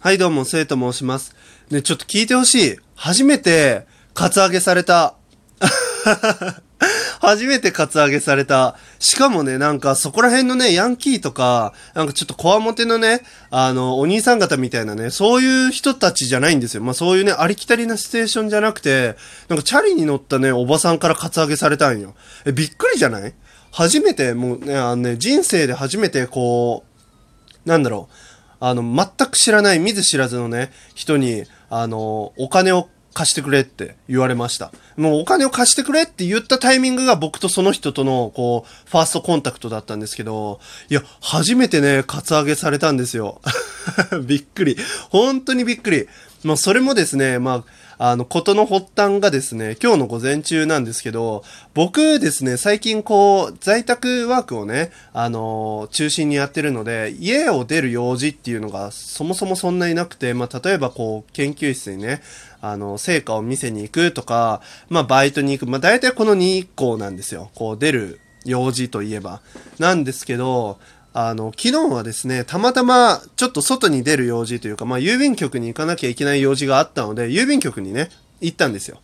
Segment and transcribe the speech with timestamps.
[0.00, 1.34] はい、どうも、せいと申します。
[1.70, 2.76] ね、ちょっと聞いてほしい。
[2.94, 3.84] 初めて、
[4.14, 5.16] カツアゲされた。
[7.18, 8.76] 初めてカツアゲされた。
[9.00, 16.82] しかもね、なんかそこら辺のね、ヤンキーとか、なんかちょっとコアモテのね、あの、お兄さん方みたいなね、そういう人たちじゃないんですよ。
[16.84, 19.16] まあそういうね、ありきたりなシチュエーションじゃなくて、
[19.48, 22.14] なんかチャリに乗ったね、おばさんからカツアゲされたんよ。
[22.46, 23.34] え、びっくりじゃない？
[23.72, 26.84] 初めて、もうね、あのね、人生で初めてこ
[27.66, 28.14] う、なんだろう、
[28.60, 34.70] あの、全く知らない、見ず知らずのね、人に、あの、お金を貸してくれって言われました。
[34.96, 43.40] もうお金を貸してくれって言ったタイミングが僕とその人との、こう、ファーストコンタクトだったんですけど、いや、初めてね、カツアゲされたんですよ。
[44.24, 44.76] びっくり。
[45.10, 46.08] 本当にびっくり。
[46.44, 51.42] まあ、それもですね、まあ、あの、ことの発端がですね、今日の午前中なんですけど、
[51.74, 62.22] 僕ですね、最近こう、在宅ワークをね、あの中心にやってるので、家を出る用事っていうのがそもそもそんなになくて、まあ、例えばこう、研究室にね、
[62.60, 65.68] あの、成果を見せに行くとか、まあ、バイトに行く。
[65.68, 67.50] まあ、大体この2個なんですよ。
[67.54, 69.40] こう、出る用事といえば。
[69.78, 70.78] なんですけど、
[71.14, 79.00] あの、昨日はですね、たまたま、ちょっと外に出る用事というか、まあ、郵便局に行かなきゃいけない用事があったので、郵便局にね、行ったんですよ。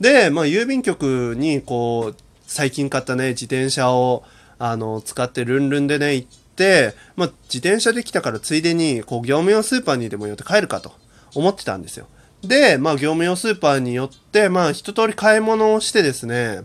[0.00, 4.24] で、まあ、郵便局に、こう、最近買ったね、自転車を、
[4.58, 10.92] あの、使ってルンルンでね、行って、まあ、自転車で来たからついでに、こう、業務用スーパーにでも寄って帰るかと
[11.34, 12.06] 思ってたんですよ。
[12.42, 16.62] で、まあ、業務用スーパーに寄って、まあ、一通り買い物をしてですね、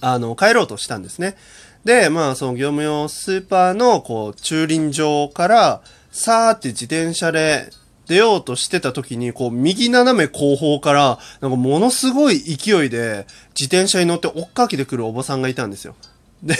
[0.00, 1.36] あの、帰ろうとしたんですね。
[1.84, 7.70] で、まあ、その業務用スーパーの、こう、駐輪場から、さーって自転車で
[8.06, 13.26] 出ようとしてた時に、こう、右斜め後方から、なんかものすごい勢いで、
[13.58, 15.94] 自転車に乗って追っかけてくるおばさんがいたんですよ。
[16.42, 16.56] で、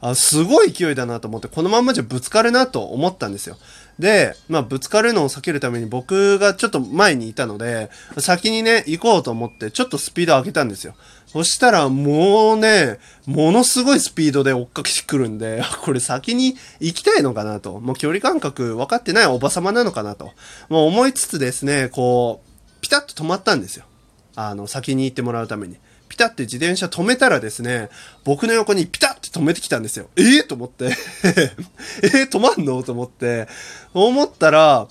[0.00, 3.56] あすごい勢いだなと思って、このまんまじゃぶつかるなと思ったんですよ。
[3.98, 10.94] で、まあ、ぶつかるのを避けるために僕がちょっと前にいたので、先にね、行こうと思って、ちょっとスピード上げたんですよ。
[11.26, 17.80] そしたら、もうね、ものすごいスピードで追っかけてくるんで、これ先に行きたいのかなと。
[17.80, 20.32] もう距離感覚分かってないおばさまなのかなと。
[20.68, 23.84] もう思いつつですね、こう、ピタッと止まったんですよ。
[24.36, 25.76] あの、先に行ってもらうために。
[26.08, 27.88] ピタって自転車止めたらですね、
[28.22, 30.08] 僕の横にピタって止めてきたんですよ。
[30.16, 30.84] ええと思って。
[32.02, 32.82] えー、止まんの？
[32.84, 33.48] と思って。
[33.92, 34.86] 思ったら、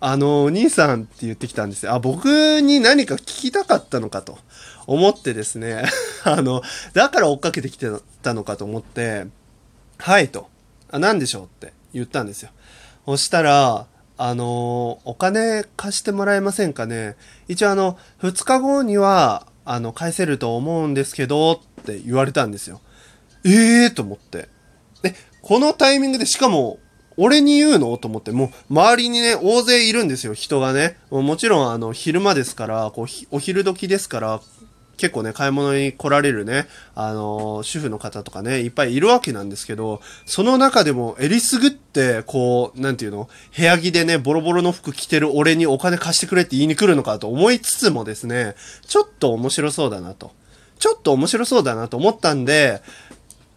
[0.00, 1.92] あの、お兄さんって言ってきたんですよ。
[1.92, 4.38] あ、僕に何か聞きたかったのかと
[4.86, 5.84] 思ってですね。
[6.24, 6.62] あの、
[6.94, 7.88] だから追っかけてきて
[8.22, 9.26] たのかと思って、
[9.98, 10.48] はいと。
[10.90, 12.50] あ、何でしょうって言ったんですよ。
[13.04, 13.86] そしたら、
[14.16, 17.16] あの、お金貸してもらえませんかね。
[17.46, 22.80] 一応あの、2日後には、あの、返せると思うんですけど、って言われたんですよ。
[23.44, 24.48] ええー、と思って。
[25.02, 26.78] で、このタイミングで、しかも、
[27.16, 27.96] 俺に言うの？
[27.98, 30.96] と思って、もう、周りにね、大勢いるんですよ、人がね。
[31.10, 34.40] もちろん、あの、昼間ですから、こう、お昼時ですから、
[34.96, 48.54] 結構ね、買い物に来られるね、あのー、主婦の方とかね、いっぱいいるわけなんですけど、その中でも、えりすぐって、こう、なんていうの、部屋着でね、ボロボロの服着てる俺にお金貸してくれって言いに来るのかと思いつつもですね、
[48.86, 50.30] ちょっと面白そうだなと。
[50.78, 52.80] ちょっと面白そうだなと思ったんで、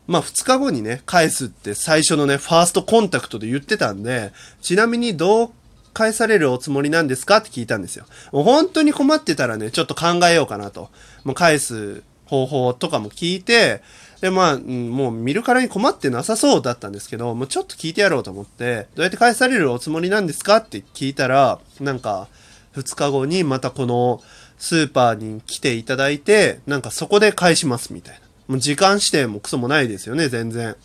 [0.08, 5.52] まあ2日後にね、返すって最初のね、ファーストコンタクトで言ってたんで、ちなみにどう
[5.94, 8.06] 返されるおつもりなんですかって聞いたんですよ。
[8.32, 10.90] もう本当に困ってたらね、ちょっと考えようかなと。
[11.24, 13.82] もう返す方法とかも聞いて、
[14.22, 22.28] で、まあ、もう見るからに困ってなさそうだったんですけど、もうちょっと聞いてやろうと思って、どうやって返されるおつもりなんですかって聞いたら、なんか、
[22.76, 24.22] 2日後にまたこの
[24.58, 28.25] スーパーに来ていただいて、なんかそこで返しますみたいな。
[28.48, 30.76] もう時間指定もクソもないですよね、全然。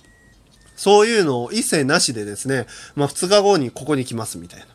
[0.77, 4.67] そういうのを一切なしでですね、まあ2日後にここに来ますみたいな。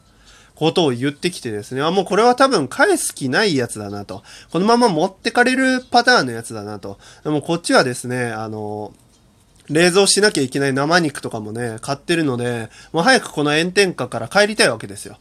[0.55, 4.23] ことを言ってきてですね、あ、もうこれは多分返す気ないやつだなと。
[4.51, 6.97] このまま持ってかれるパターンのやつだなと。
[7.23, 8.93] でもこっちはですね、あの、
[9.67, 15.17] 冷蔵しなきゃいけない生肉とかもね、買ってるので、もう早くこの炎天下から帰りたいわけですよ。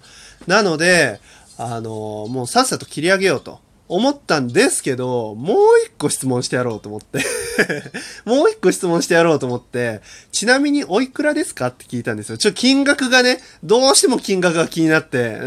[0.47, 1.21] なので、
[1.59, 3.61] あの、もうさっさと切り上げようと。
[3.87, 7.25] 思ったんですけど、もう一個質問してやろうと思って。
[8.25, 10.01] もう一個質問してやろうと思って、
[10.33, 12.39] ちなみにおいくらですかって聞いたんですよ。
[12.39, 15.39] ちょ、金額がね、どうしても金額が気になって、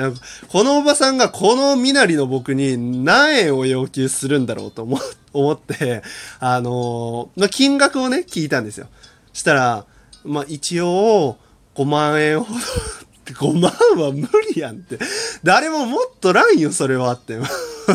[0.50, 5.00] このおばさんがこの身なりの僕に何円を要求するんだろうと思
[5.34, 6.04] 思って、
[6.39, 8.88] あのーま、金額をね、聞いたんですよ。
[9.34, 9.86] したら、
[10.24, 11.38] まあ、一応、
[11.75, 12.60] 5万円ほど
[13.34, 15.00] 5万は無理やんって。
[15.44, 17.38] 誰も持っとらんよ、それはって。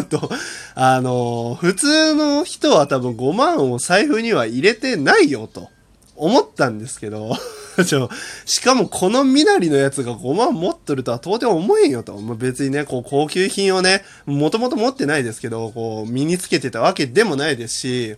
[0.00, 0.30] と、
[0.74, 5.68] あの、普通の人は多分5万を財布には入れてないよ、と
[6.16, 7.36] 思ったんですけど、
[7.86, 8.10] ちょ
[8.44, 12.16] しかもこの身なりのやつが5万持っとるとは到底思えんよと。
[12.18, 18.16] まあ、別にね、こう高級品をね、もともと持ってないですけど、こう身につけてたわけでもないですし、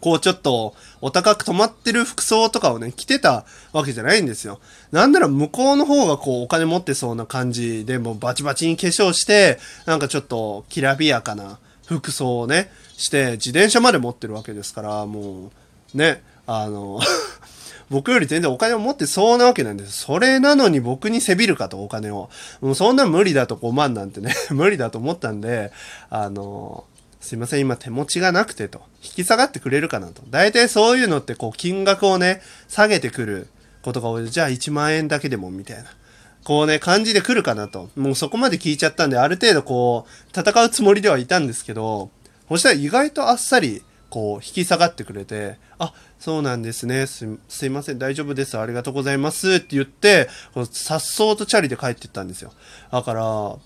[0.00, 4.60] こうちょっとお高く止まってる服装とかをね、着てたわけじゃないんですよ。
[4.92, 15.50] なんなら向こうの方がこうお金持ってそうな感じでもうバチバチに化粧して、なんかちょっときらびやかな服装をね、して自転車まで持ってるわけですから、も
[15.94, 17.00] うね、あの
[17.90, 20.02] 僕より全然お金を持ってそうなわけなんです。
[20.02, 22.30] それなのに僕にせびるかと、お金を。
[22.60, 25.70] もうそんな無理だと5万なんてね 無理だと思ったんで、
[26.10, 26.84] あの
[27.26, 28.82] すいません、今手持ちがなくてと。
[29.02, 30.22] 引き下がってくれるかなと。
[30.30, 33.48] 大体そういうのってこう金額をね、下げてくる
[33.82, 34.30] ことが多い。
[34.30, 35.84] じゃあ1万円だけでもみたいな。
[36.44, 37.90] こうね、感じで来るかなと。
[37.96, 42.10] もうそこまで聞いちゃったんで、ある程度こう、戦うつもりではいたんですけど、
[42.48, 47.08] そしたら意外とあっさり、こう、引き下がってくれて、あ、そうなんですね。
[47.08, 47.98] す、すいません。
[47.98, 48.56] 大丈夫です。
[48.56, 49.54] ありがとうございます。
[49.54, 50.28] って言って、
[50.70, 52.52] さっそうとチャリで帰ってったんですよ。
[52.92, 53.60] だから、も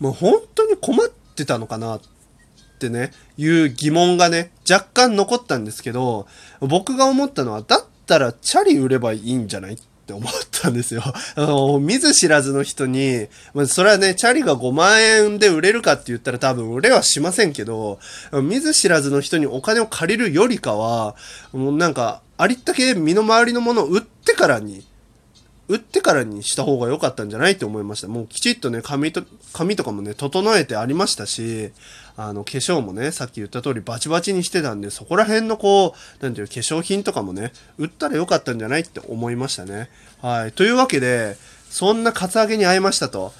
[0.00, 2.00] う本当に困ってたのかなっ
[2.78, 6.28] ってね、いう疑問がね、若干残ったんですけど、
[6.60, 11.02] 僕が思ったのは、だったらチャリ売ればいいんじゃないって思ったんですよ。
[11.34, 17.98] あの、見ず知らずの人に、まあ、それはね、チャリが5万円で売れるかって言ったら多分売れはしませんけど、
[18.32, 21.16] 見ず知らずの人にお金を借りるよりかは、
[21.52, 24.86] もうなんか、ありったけ身の回りのものを売ってからに、
[25.68, 28.08] 売ってからにした方が良かったんじゃないって思いました。
[28.08, 29.22] もうきちっとね、髪と、
[29.52, 31.72] 髪とかもね、整えてありましたし、
[32.16, 39.90] あの、化粧もね、さっき言った通りバチバチにしてたんで、そこら辺のこう、なんていう化粧品とかもね、売ったら良かったんじゃないって思いましたね。
[40.22, 40.52] はい。
[40.52, 41.36] というわけで、
[41.68, 43.32] そんなカツアゲに会いましたと。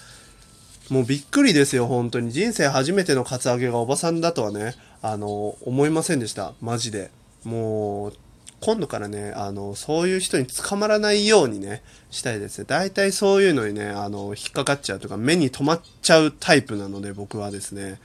[0.90, 2.31] もうびっくりですよ、本当に。
[2.31, 6.52] 人生初めてのカツアゲがおばさんだとはね、あの、思いませんでした。
[6.60, 7.10] マジで。
[7.44, 8.12] もう、
[8.60, 12.64] 今度からね、あの、そういう人に捕まらないようにね、したいですね。
[12.66, 18.00] 大体そういうのにね、あの、引っかかっちゃうとか、目に留まっちゃうタイプなので、僕はですね、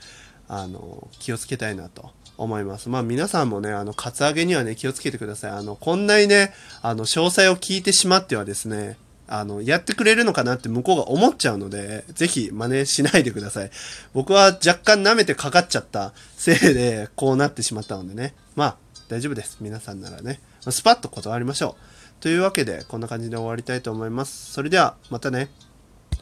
[0.48, 2.88] あの、気をつけたいなと思います。
[2.88, 5.50] まあ皆さんもね、あの、カツアゲにはね、気をつけてください。
[5.52, 6.52] あの、こんなにね、
[6.82, 8.96] あの、詳細を聞いてしまってはですね、
[9.26, 13.70] あの、やってくれるのかなって向こうが思っちゃうので、ぜひ真似しないでください。
[14.12, 18.34] 僕は若干舐めてかかっちゃったせいで、こうなってしまったのでね。
[18.54, 18.76] まあ、
[19.08, 19.58] 大丈夫です。
[19.60, 20.40] 皆さんならね。
[20.60, 22.22] スパッと断りましょう。
[22.22, 24.52] というわけで、こんな感じで終わりたいと思います。
[24.52, 25.50] それでは、またね。